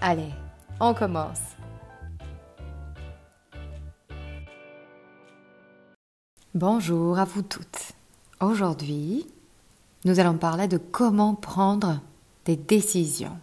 [0.00, 0.30] Allez,
[0.78, 1.40] on commence.
[6.54, 7.94] Bonjour à vous toutes.
[8.40, 9.26] Aujourd'hui,
[10.04, 12.00] nous allons parler de comment prendre
[12.44, 13.36] des décisions.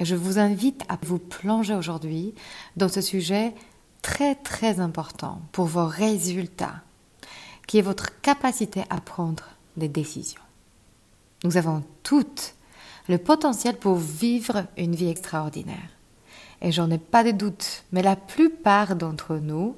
[0.00, 2.34] Je vous invite à vous plonger aujourd'hui
[2.76, 3.54] dans ce sujet
[4.00, 6.80] très très important pour vos résultats,
[7.66, 9.44] qui est votre capacité à prendre
[9.76, 10.40] des décisions.
[11.44, 12.55] Nous avons toutes
[13.08, 15.90] le potentiel pour vivre une vie extraordinaire.
[16.60, 19.76] Et j'en ai pas de doute, mais la plupart d'entre nous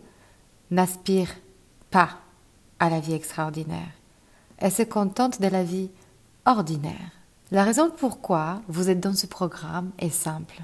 [0.71, 1.34] n'aspirent
[1.91, 2.19] pas
[2.79, 3.93] à la vie extraordinaire
[4.61, 5.91] et se contentent de la vie
[6.47, 7.12] ordinaire.
[7.51, 10.62] La raison pourquoi vous êtes dans ce programme est simple.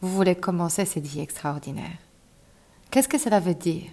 [0.00, 1.98] Vous voulez commencer cette vie extraordinaire.
[2.90, 3.90] Qu'est-ce que cela veut dire?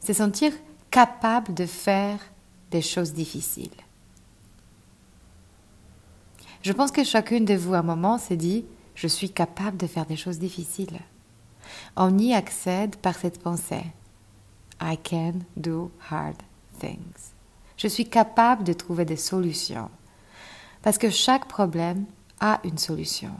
[0.00, 0.52] Se sentir
[0.90, 2.18] capable de faire
[2.70, 3.70] des choses difficiles.
[6.66, 8.64] Je pense que chacune de vous à un moment s'est dit
[8.96, 10.98] je suis capable de faire des choses difficiles.
[11.94, 13.84] On y accède par cette pensée.
[14.82, 16.34] I can do hard
[16.80, 17.30] things.
[17.76, 19.88] Je suis capable de trouver des solutions.
[20.82, 22.04] Parce que chaque problème
[22.40, 23.30] a une solution.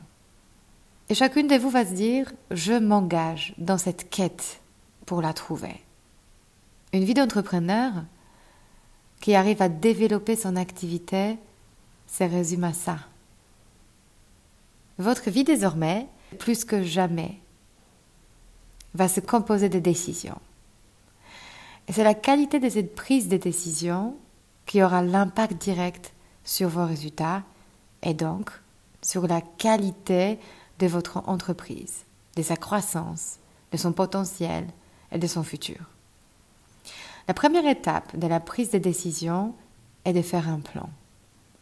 [1.08, 4.60] Et chacune de vous va se dire, je m'engage dans cette quête
[5.04, 5.82] pour la trouver.
[6.92, 7.92] Une vie d'entrepreneur
[9.20, 11.38] qui arrive à développer son activité,
[12.06, 12.98] se résume à ça.
[14.98, 16.08] Votre vie désormais,
[16.38, 17.38] plus que jamais,
[18.94, 20.40] va se composer de décisions.
[21.88, 24.16] Et c'est la qualité de cette prise de décision
[24.64, 26.12] qui aura l'impact direct
[26.44, 27.42] sur vos résultats
[28.02, 28.50] et donc
[29.02, 30.38] sur la qualité
[30.78, 32.04] de votre entreprise,
[32.36, 33.36] de sa croissance,
[33.72, 34.66] de son potentiel
[35.12, 35.90] et de son futur.
[37.28, 39.54] La première étape de la prise de décision
[40.04, 40.88] est de faire un plan.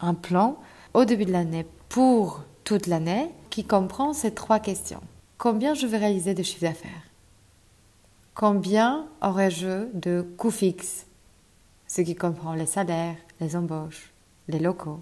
[0.00, 0.58] Un plan
[0.92, 5.02] au début de l'année pour toute l'année qui comprend ces trois questions.
[5.38, 7.02] Combien je vais réaliser de chiffre d'affaires?
[8.34, 11.06] Combien aurai-je de coûts fixes?
[11.86, 14.10] Ce qui comprend les salaires, les embauches,
[14.48, 15.00] les locaux.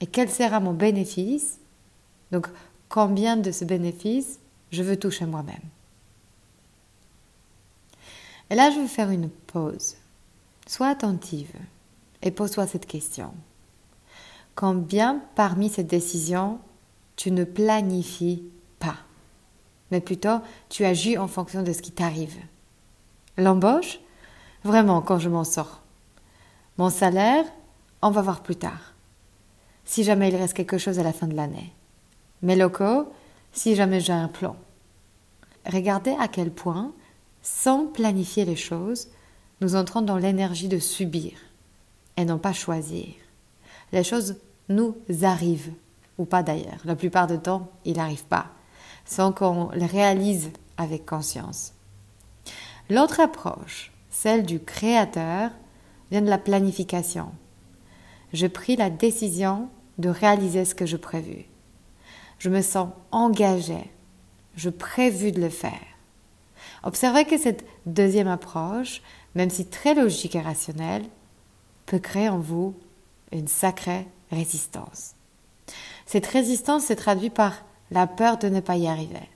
[0.00, 1.58] Et quel sera mon bénéfice?
[2.32, 2.48] Donc,
[2.88, 4.40] combien de ce bénéfice
[4.72, 5.62] je veux toucher moi-même?
[8.50, 9.94] Et là, je vais faire une pause.
[10.66, 11.54] Sois attentive
[12.20, 13.32] et pose-toi cette question.
[14.54, 16.58] Combien parmi ces décisions
[17.16, 18.42] tu ne planifies
[18.78, 18.96] pas,
[19.90, 22.36] mais plutôt tu agis en fonction de ce qui t'arrive.
[23.36, 24.00] L'embauche
[24.64, 25.80] Vraiment, quand je m'en sors.
[26.78, 27.44] Mon salaire
[28.02, 28.94] On va voir plus tard.
[29.84, 31.72] Si jamais il reste quelque chose à la fin de l'année.
[32.42, 33.08] Mes locaux
[33.52, 34.56] Si jamais j'ai un plan.
[35.66, 36.92] Regardez à quel point,
[37.42, 39.08] sans planifier les choses,
[39.60, 41.32] nous entrons dans l'énergie de subir
[42.16, 43.14] et non pas choisir
[43.92, 44.36] les choses
[44.68, 45.72] nous arrivent,
[46.18, 46.80] ou pas d'ailleurs.
[46.84, 48.46] La plupart du temps, ils n'arrivent pas,
[49.04, 51.74] sans qu'on les réalise avec conscience.
[52.90, 55.50] L'autre approche, celle du créateur,
[56.10, 57.32] vient de la planification.
[58.32, 61.46] Je pris la décision de réaliser ce que je prévu.
[62.38, 63.90] Je me sens engagé.
[64.56, 65.80] Je prévu de le faire.
[66.82, 69.02] Observez que cette deuxième approche,
[69.34, 71.04] même si très logique et rationnelle,
[71.86, 72.74] peut créer en vous
[73.32, 75.14] une sacrée résistance.
[76.06, 77.54] Cette résistance se traduit par
[77.90, 79.28] la peur de ne pas y arriver,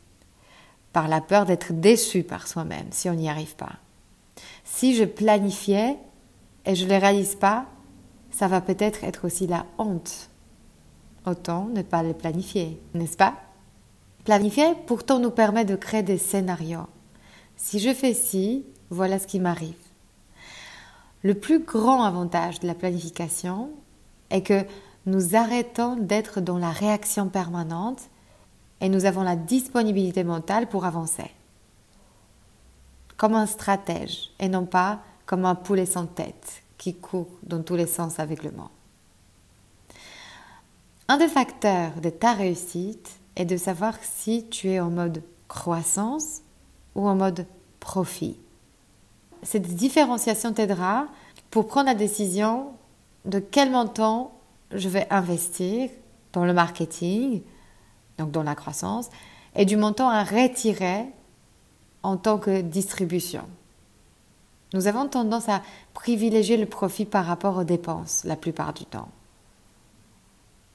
[0.93, 3.77] par la peur d'être déçu par soi-même si on n'y arrive pas.
[4.65, 5.97] Si je planifiais
[6.65, 7.67] et je ne le réalise pas,
[8.31, 10.31] ça va peut-être être aussi la honte.
[11.25, 13.35] Autant ne pas le planifier, n'est-ce pas?
[14.25, 16.87] Planifier pourtant nous permet de créer des scénarios.
[17.57, 19.75] Si je fais ci, voilà ce qui m'arrive.
[21.23, 23.71] Le plus grand avantage de la planification,
[24.31, 24.65] est que
[25.07, 28.03] nous arrêtons d'être dans la réaction permanente
[28.81, 31.31] et nous avons la disponibilité mentale pour avancer.
[33.17, 37.77] Comme un stratège et non pas comme un poulet sans tête qui court dans tous
[37.77, 38.71] les sens avec le vent.
[41.09, 46.43] Un des facteurs de ta réussite est de savoir si tu es en mode croissance
[46.95, 47.47] ou en mode
[47.79, 48.37] profit.
[49.43, 51.07] Cette différenciation t'aidera
[51.51, 52.73] pour prendre la décision
[53.27, 54.33] de quel montant
[54.71, 55.91] je vais investir
[56.33, 57.43] dans le marketing,
[58.19, 59.09] donc dans la croissance,
[59.55, 61.07] et du montant à retirer
[62.03, 63.43] en tant que distribution.
[64.75, 65.63] Nous avons tendance à
[65.95, 69.09] privilégier le profit par rapport aux dépenses la plupart du temps.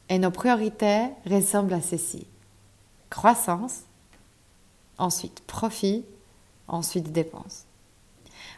[0.09, 2.27] Et nos priorités ressemblent à ceci.
[3.09, 3.83] Croissance,
[4.97, 6.05] ensuite profit,
[6.67, 7.65] ensuite dépenses.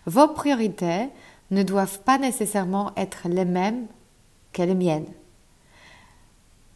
[0.05, 1.09] Vos priorités
[1.53, 3.87] ne doivent pas nécessairement être les mêmes
[4.51, 5.11] que les miennes.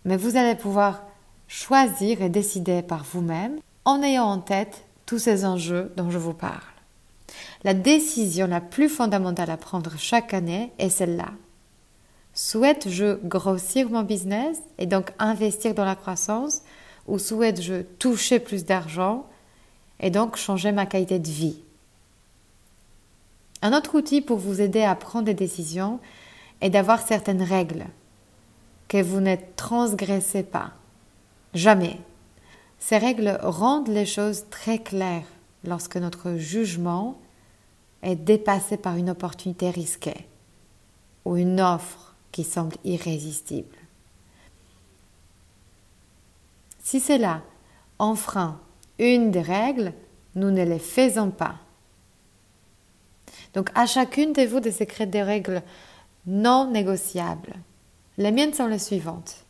[0.05, 1.03] Mais vous allez pouvoir
[1.47, 6.33] choisir et décider par vous-même en ayant en tête tous ces enjeux dont je vous
[6.33, 6.61] parle.
[7.63, 11.31] La décision la plus fondamentale à prendre chaque année est celle-là.
[12.33, 16.61] Souhaite-je grossir mon business et donc investir dans la croissance
[17.07, 19.25] ou souhaite-je toucher plus d'argent
[19.99, 21.63] et donc changer ma qualité de vie?
[23.61, 25.99] Un autre outil pour vous aider à prendre des décisions
[26.61, 27.85] est d'avoir certaines règles
[28.87, 30.73] que vous ne transgressez pas.
[31.53, 31.99] Jamais.
[32.79, 35.25] Ces règles rendent les choses très claires
[35.63, 37.17] lorsque notre jugement
[38.03, 40.27] est dépassé par une opportunité risquée
[41.25, 43.75] ou une offre qui semble irrésistible.
[46.79, 47.41] Si cela
[47.99, 48.59] enfreint
[48.99, 49.93] une des règles,
[50.35, 51.55] nous ne les faisons pas.
[53.57, 55.63] Donc à chacune de vous de secrets des règles
[56.27, 57.55] non négociables.
[58.19, 59.45] Les miennes sont les suivantes.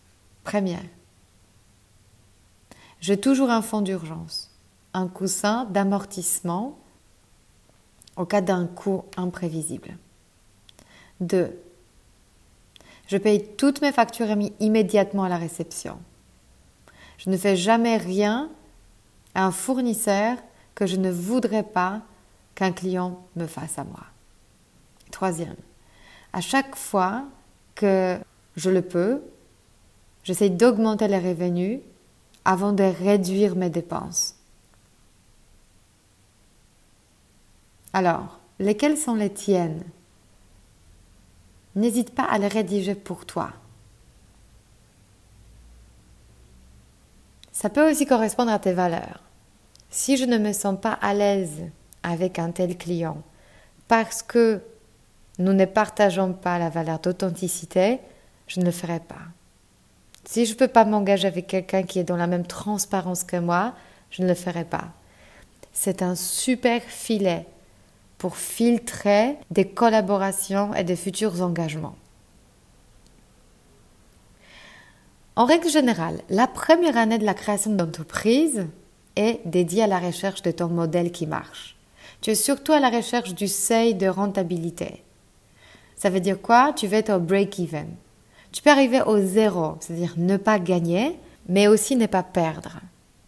[0.45, 0.85] Première,
[3.01, 4.49] j'ai toujours un fonds d'urgence,
[4.93, 6.79] un coussin d'amortissement
[8.15, 9.97] au cas d'un coût imprévisible.
[11.19, 11.59] 2.
[13.09, 15.99] Je paye toutes mes factures immédiatement à la réception.
[17.17, 18.49] Je ne fais jamais rien
[19.35, 20.37] à un fournisseur
[20.75, 22.03] que je ne voudrais pas
[22.57, 24.03] qu'un client me fasse à moi.
[25.11, 25.55] Troisième,
[26.33, 27.25] à chaque fois
[27.75, 28.17] que
[28.55, 29.21] je le peux,
[30.23, 31.81] j'essaie d'augmenter les revenus
[32.45, 34.35] avant de réduire mes dépenses.
[37.93, 39.83] Alors, lesquelles sont les tiennes?
[41.75, 43.51] N'hésite pas à les rédiger pour toi.
[47.51, 49.21] Ça peut aussi correspondre à tes valeurs.
[49.91, 51.69] Si je ne me sens pas à l'aise
[52.07, 53.21] avec un tel client
[53.87, 54.61] parce que
[55.39, 57.99] nous ne partageons pas la valeur d'authenticité,
[58.47, 59.21] je ne le ferai pas.
[60.25, 63.37] Si je ne peux pas m'engager avec quelqu'un qui est dans la même transparence que
[63.37, 63.73] moi,
[64.09, 64.89] je ne le ferai pas.
[65.73, 67.45] C'est un super filet
[68.17, 71.95] pour filtrer des collaborations et des futurs engagements.
[75.35, 78.65] En règle générale, la première année de la création d'entreprise
[79.15, 81.76] est dédiée à la recherche de ton modèle qui marche.
[82.21, 85.03] Tu es surtout à la recherche du seuil de rentabilité.
[85.95, 86.73] Ça veut dire quoi?
[86.73, 87.87] Tu veux être au break-even.
[88.51, 92.79] Tu peux arriver au zéro, c'est-à-dire ne pas gagner, mais aussi ne pas perdre.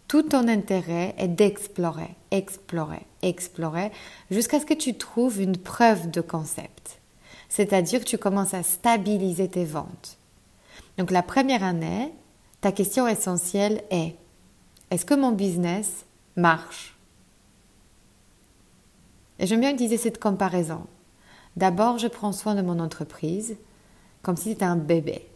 [0.08, 3.92] Tout ton intérêt est d'explorer, explorer, explorer,
[4.30, 7.00] jusqu'à ce que tu trouves une preuve de concept.
[7.48, 10.18] C'est-à-dire que tu commences à stabiliser tes ventes.
[10.98, 12.12] Donc la première année,
[12.60, 14.14] ta question essentielle est,
[14.90, 16.04] est-ce que mon business
[16.36, 16.96] marche?
[19.40, 20.82] Et j'aime bien utiliser cette comparaison.
[21.56, 23.56] D'abord, je prends soin de mon entreprise,
[24.22, 25.26] comme si c'était un bébé.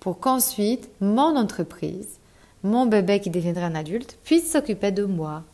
[0.00, 2.18] Pour qu'ensuite, mon entreprise,
[2.64, 5.44] mon bébé qui deviendra un adulte, puisse s'occuper de moi.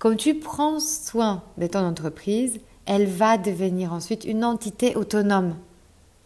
[0.00, 5.54] Comme tu prends soin de ton entreprise, elle va devenir ensuite une entité autonome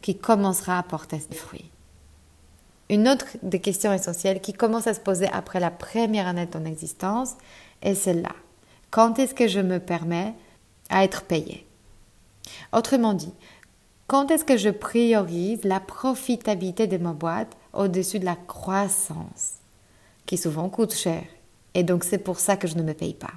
[0.01, 1.71] qui commencera à porter ses fruits.
[2.89, 6.51] Une autre des questions essentielles qui commence à se poser après la première année de
[6.51, 7.35] ton existence
[7.83, 8.35] est celle-là.
[8.91, 10.35] Quand est-ce que je me permets
[10.89, 11.67] à être payé
[12.73, 13.33] Autrement dit,
[14.07, 19.57] quand est-ce que je priorise la profitabilité de ma boîte au-dessus de la croissance,
[20.27, 21.23] qui souvent coûte cher
[21.75, 23.35] Et donc c'est pour ça que je ne me paye pas?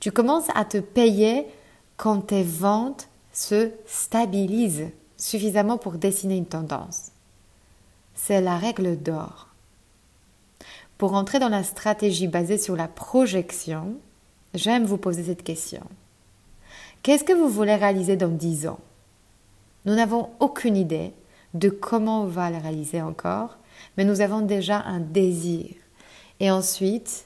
[0.00, 1.46] Tu commences à te payer
[1.96, 7.12] quand tes ventes se stabilisent suffisamment pour dessiner une tendance.
[8.14, 9.48] C'est la règle d'or.
[10.98, 13.96] Pour entrer dans la stratégie basée sur la projection,
[14.54, 15.82] j'aime vous poser cette question.
[17.02, 18.78] Qu'est-ce que vous voulez réaliser dans 10 ans?
[19.86, 21.12] Nous n'avons aucune idée
[21.52, 23.58] de comment on va le réaliser encore,
[23.96, 25.66] mais nous avons déjà un désir.
[26.38, 27.24] Et ensuite,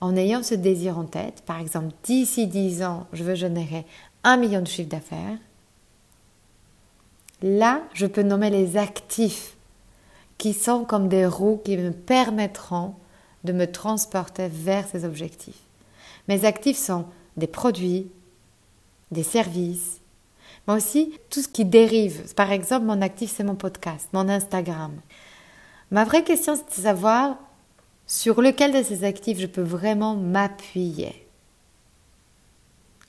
[0.00, 3.84] en ayant ce désir en tête, par exemple, d'ici 10 ans, je veux générer
[4.22, 5.38] un million de chiffre d'affaires,
[7.42, 9.56] là, je peux nommer les actifs
[10.38, 12.94] qui sont comme des roues qui me permettront
[13.42, 15.60] de me transporter vers ces objectifs.
[16.28, 17.06] Mes actifs sont
[17.36, 18.08] des produits,
[19.10, 20.00] des services,
[20.66, 22.34] mais aussi tout ce qui dérive.
[22.34, 24.92] Par exemple, mon actif, c'est mon podcast, mon Instagram.
[25.90, 27.36] Ma vraie question, c'est de savoir
[28.06, 31.26] sur lequel de ces actifs je peux vraiment m'appuyer.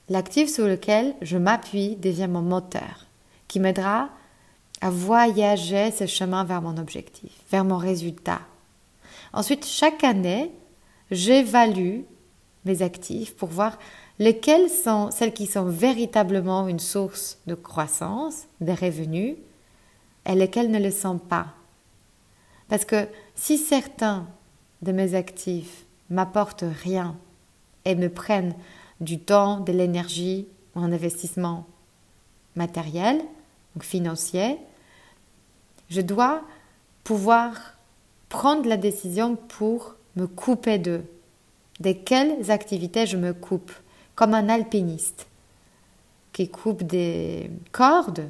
[0.10, 3.06] L'actif sur lequel je m'appuie devient mon moteur,
[3.48, 4.10] qui m'aidera
[4.82, 8.42] à voyager ce chemin vers mon objectif, vers mon résultat.
[9.34, 10.52] Ensuite, chaque année,
[11.12, 12.02] j'évalue
[12.66, 13.78] mes actifs pour voir
[14.20, 19.36] lesquelles sont celles qui sont véritablement une source de croissance, de revenus,
[20.26, 21.48] et lesquelles ne le sont pas?
[22.68, 24.28] Parce que si certains
[24.82, 27.16] de mes actifs m'apportent rien
[27.86, 28.56] et me prennent
[29.00, 31.66] du temps, de l'énergie ou un investissement
[32.56, 33.22] matériel,
[33.76, 34.58] donc financier,
[35.90, 36.42] je dois
[37.04, 37.54] pouvoir
[38.30, 41.06] prendre la décision pour me couper d'eux.
[41.80, 43.72] De quelles activités je me coupe,
[44.18, 45.28] comme un alpiniste
[46.34, 48.30] qui coupe des cordes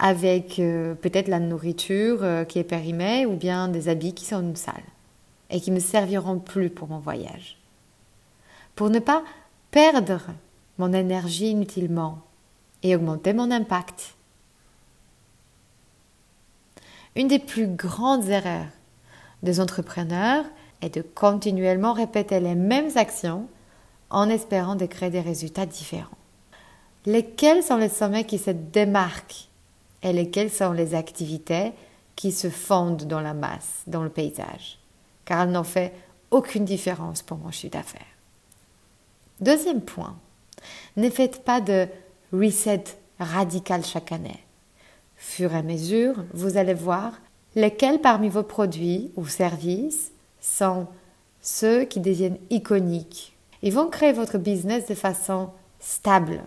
[0.00, 4.54] avec euh, peut-être la nourriture euh, qui est périmée ou bien des habits qui sont
[4.56, 4.74] sales
[5.48, 7.56] et qui me serviront plus pour mon voyage.
[8.74, 9.22] Pour ne pas
[9.70, 10.22] perdre
[10.78, 12.18] mon énergie inutilement
[12.82, 14.16] et augmenter mon impact.
[17.14, 18.66] Une des plus grandes erreurs
[19.44, 20.44] des entrepreneurs
[20.82, 23.46] est de continuellement répéter les mêmes actions
[24.14, 26.06] en espérant de créer des résultats différents.
[27.04, 29.48] Lesquels sont les sommets qui se démarquent
[30.02, 31.72] et lesquelles sont les activités
[32.14, 34.78] qui se fondent dans la masse, dans le paysage?
[35.24, 35.92] Car elle n'en fait
[36.30, 38.02] aucune différence pour mon chiffre d'affaires.
[39.40, 40.16] Deuxième point,
[40.96, 41.88] ne faites pas de
[42.32, 42.84] reset
[43.18, 44.44] radical chaque année.
[45.16, 47.12] Fur et à mesure, vous allez voir
[47.56, 50.86] lesquels parmi vos produits ou services sont
[51.42, 53.33] ceux qui deviennent iconiques.
[53.64, 56.44] Ils vont créer votre business de façon stable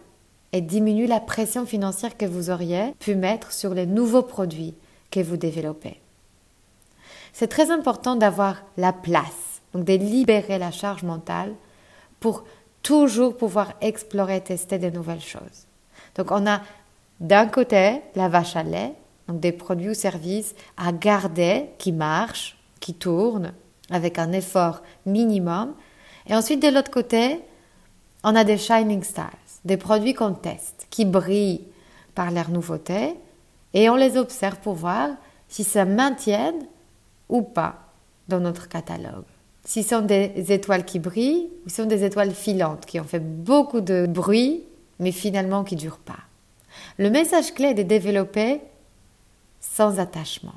[0.53, 4.75] et diminuer la pression financière que vous auriez pu mettre sur les nouveaux produits
[5.12, 6.00] que vous développez
[7.38, 11.53] c'est très important d'avoir la place, donc de libérer la charge mentale
[12.19, 12.43] pour
[12.81, 15.67] toujours pouvoir explorer, tester de nouvelles choses.
[16.15, 16.62] Donc on a
[17.19, 18.93] d'un côté la vache à lait,
[19.27, 23.53] donc des produits ou services à garder qui marchent, qui tournent
[23.91, 25.75] avec un effort minimum.
[26.27, 27.39] Et ensuite de l'autre côté,
[28.24, 29.31] on a des shining stars,
[29.65, 31.65] des produits qu'on teste, qui brillent
[32.15, 33.15] par leur nouveauté
[33.74, 35.10] et on les observe pour voir
[35.48, 36.65] si ça maintiennent
[37.29, 37.75] ou pas
[38.27, 39.24] dans notre catalogue.
[39.63, 43.05] Si ce sont des étoiles qui brillent ou ce sont des étoiles filantes qui ont
[43.05, 44.63] fait beaucoup de bruit
[45.00, 46.19] mais finalement qui ne durent pas.
[46.98, 48.62] Le message clé est de développer
[49.60, 50.55] sans attachement.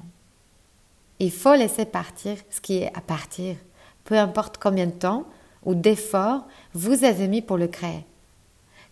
[1.19, 3.57] Il faut laisser partir ce qui est à partir,
[4.05, 5.27] peu importe combien de temps
[5.65, 8.05] ou d'efforts vous avez mis pour le créer.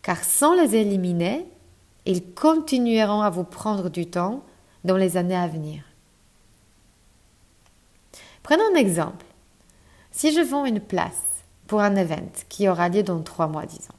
[0.02, 1.46] Car sans les éliminer,
[2.06, 4.42] ils continueront à vous prendre du temps
[4.84, 5.82] dans les années à venir.
[8.42, 9.26] Prenons un exemple.
[10.10, 13.94] Si je vends une place pour un event qui aura lieu dans trois mois, disons,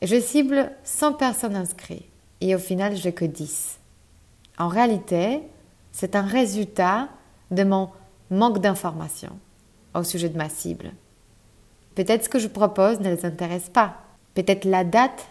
[0.00, 2.08] et je cible 100 personnes inscrites,
[2.40, 3.78] et au final, je n'ai que 10.
[4.58, 5.42] En réalité,
[5.90, 7.08] c'est un résultat
[7.50, 7.90] de mon
[8.30, 9.38] manque d'information
[9.94, 10.92] au sujet de ma cible.
[11.98, 13.96] Peut-être ce que je propose ne les intéresse pas.
[14.34, 15.26] Peut-être la date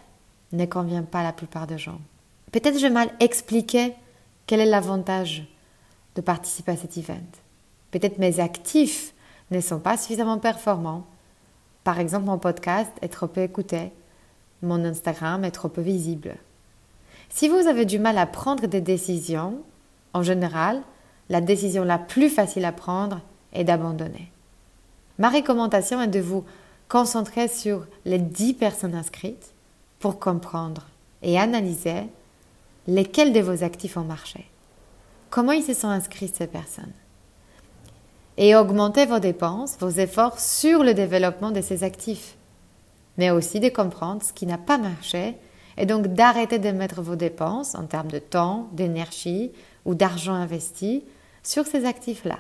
[0.51, 2.01] ne convient pas à la plupart des gens.
[2.51, 3.93] Peut-être j'ai mal expliqué
[4.47, 5.47] quel est l'avantage
[6.15, 7.24] de participer à cet event.
[7.89, 9.13] Peut-être mes actifs
[9.50, 11.07] ne sont pas suffisamment performants.
[11.86, 13.93] Par exemple, mon podcast est trop peu écouté,
[14.62, 16.36] mon Instagram est trop peu visible.
[17.29, 19.62] Si vous avez du mal à prendre des décisions,
[20.12, 20.81] en général,
[21.29, 23.21] la décision la plus facile à prendre
[23.53, 24.33] est d'abandonner.
[25.19, 26.45] Ma recommandation est de vous
[26.89, 29.53] concentrer sur les 10 personnes inscrites
[30.00, 30.86] pour comprendre
[31.21, 32.03] et analyser
[32.88, 34.45] lesquels de vos actifs ont marché.
[35.29, 36.93] Comment ils se sont inscrits ces personnes?
[38.38, 42.38] Et augmenter vos dépenses, vos efforts sur le développement de ces actifs,
[43.17, 45.36] mais aussi de comprendre ce qui n'a pas marché
[45.77, 49.51] et donc d'arrêter de mettre vos dépenses en termes de temps, d'énergie
[49.86, 51.03] ou d'argent investi
[51.43, 52.39] sur ces actifs-là.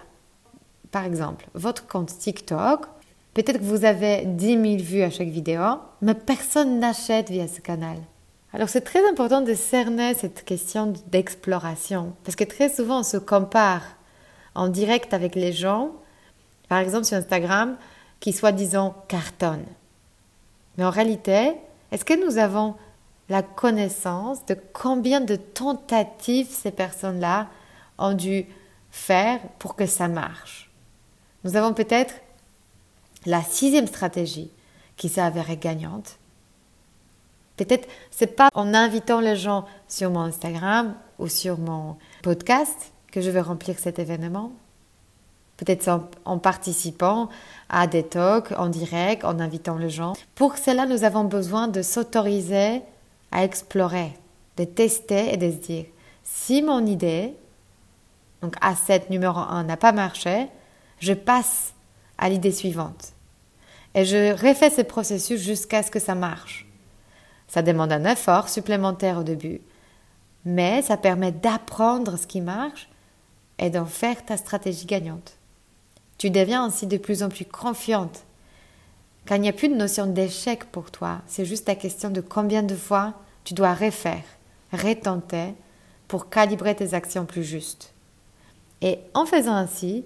[0.97, 2.87] Par exemple, votre compte TikTok,
[3.35, 5.61] peut-être que vous avez 10 000 vues à chaque vidéo,
[6.01, 7.97] mais personne n'achète via ce canal.
[8.51, 13.17] Alors c'est très important de cerner cette question d'exploration, parce que très souvent on se
[13.17, 13.83] compare
[14.55, 15.91] en direct avec les gens
[16.67, 17.77] par exemple sur Instagram,
[18.19, 19.69] qui soi-disant cartonnent.
[20.79, 21.51] Mais en réalité,
[21.91, 22.73] est-ce que nous avons
[23.29, 27.49] la connaissance de combien de tentatives ces personnes-là
[27.99, 28.47] ont dû
[28.89, 30.66] faire pour que ça marche?
[31.47, 32.13] Nous avons peut-être
[33.25, 34.51] la sixième stratégie
[34.97, 36.17] qui s'est avérée gagnante.
[37.55, 43.21] Peut-être c'est pas en invitant les gens sur mon Instagram ou sur mon podcast que
[43.21, 44.51] je vais remplir cet événement.
[45.55, 47.29] Peut-être en, en, participant
[47.69, 50.17] à des talks en direct, en invitant les gens.
[50.35, 52.81] Pour cela, nous avons besoin de s'autoriser
[53.31, 54.11] à explorer,
[54.57, 55.85] de tester et de se dire
[56.25, 57.33] si mon idée,
[58.41, 60.49] donc A7 numéro 1, n'a pas marché,
[60.99, 61.73] je passe
[62.17, 63.13] à l'idée suivante.
[63.93, 66.67] Et je refais ce processus jusqu'à ce que ça marche.
[67.47, 69.61] Ça demande un effort supplémentaire au début,
[70.45, 72.89] mais ça permet d'apprendre ce qui marche
[73.59, 75.37] et d'en faire ta stratégie gagnante.
[76.17, 78.23] Tu deviens ainsi de plus en plus confiante.
[79.27, 82.21] Quand il n'y a plus de notion d'échec pour toi, c'est juste la question de
[82.21, 83.13] combien de fois
[83.43, 84.23] tu dois refaire,
[84.71, 85.53] retenter
[86.07, 87.93] pour calibrer tes actions plus justes.
[88.81, 90.05] Et en faisant ainsi,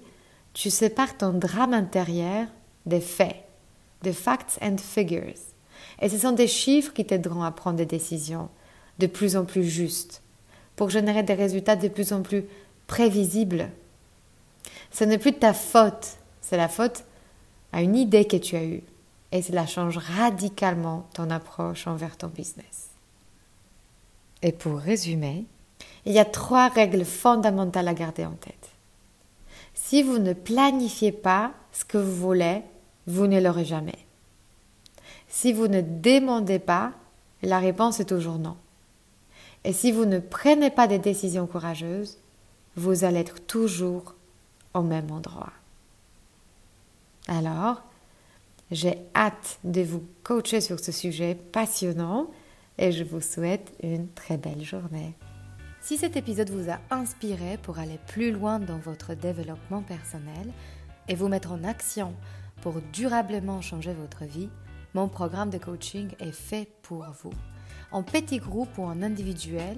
[0.54, 2.46] tu sépares ton drame intérieur
[2.86, 3.44] des faits,
[4.02, 5.34] des facts and figures.
[6.00, 8.48] Et ce sont des chiffres qui t'aideront à prendre des décisions
[8.98, 10.22] de plus en plus justes,
[10.76, 12.44] pour générer des résultats de plus en plus
[12.86, 13.70] prévisibles.
[14.90, 17.04] Ce n'est plus ta faute, c'est la faute
[17.72, 18.82] à une idée que tu as eue.
[19.32, 22.90] Et cela change radicalement ton approche envers ton business.
[24.42, 25.46] Et pour résumer,
[26.04, 28.61] il y a trois règles fondamentales à garder en tête.
[29.92, 32.62] Si vous ne planifiez pas ce que vous voulez,
[33.06, 33.98] vous ne l'aurez jamais.
[35.28, 36.92] Si vous ne demandez pas,
[37.42, 38.56] la réponse est toujours non.
[39.64, 42.16] Et si vous ne prenez pas des décisions courageuses,
[42.74, 44.14] vous allez être toujours
[44.72, 45.52] au même endroit.
[47.28, 47.82] Alors,
[48.70, 52.30] j'ai hâte de vous coacher sur ce sujet passionnant
[52.78, 55.12] et je vous souhaite une très belle journée.
[55.82, 60.52] Si cet épisode vous a inspiré pour aller plus loin dans votre développement personnel
[61.08, 62.14] et vous mettre en action
[62.62, 64.48] pour durablement changer votre vie,
[64.94, 67.32] mon programme de coaching est fait pour vous.
[67.90, 69.76] En petit groupe ou en individuel,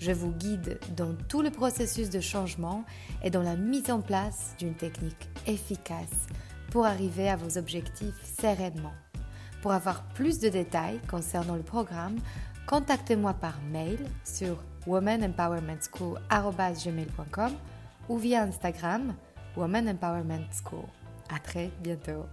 [0.00, 2.84] je vous guide dans tout le processus de changement
[3.22, 6.26] et dans la mise en place d'une technique efficace
[6.72, 8.94] pour arriver à vos objectifs sereinement.
[9.62, 12.16] Pour avoir plus de détails concernant le programme,
[12.66, 14.56] contactez-moi par mail sur
[14.86, 17.56] womanempowermentschool.com
[18.08, 19.14] ou via Instagram
[19.56, 20.84] Woman Empowerment School.
[21.28, 22.26] À très bientôt.